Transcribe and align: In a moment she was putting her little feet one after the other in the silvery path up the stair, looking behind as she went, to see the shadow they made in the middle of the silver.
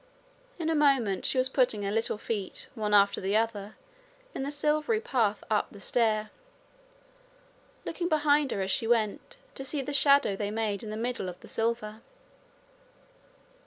In 0.57 0.67
a 0.71 0.73
moment 0.73 1.27
she 1.27 1.37
was 1.37 1.47
putting 1.47 1.83
her 1.83 1.91
little 1.91 2.17
feet 2.17 2.65
one 2.73 2.91
after 2.91 3.21
the 3.21 3.35
other 3.37 3.75
in 4.33 4.41
the 4.41 4.49
silvery 4.49 4.99
path 4.99 5.43
up 5.47 5.67
the 5.69 5.79
stair, 5.79 6.31
looking 7.85 8.09
behind 8.09 8.51
as 8.51 8.71
she 8.71 8.87
went, 8.87 9.37
to 9.53 9.63
see 9.63 9.83
the 9.83 9.93
shadow 9.93 10.35
they 10.35 10.49
made 10.49 10.81
in 10.81 10.89
the 10.89 10.97
middle 10.97 11.29
of 11.29 11.39
the 11.41 11.47
silver. 11.47 12.01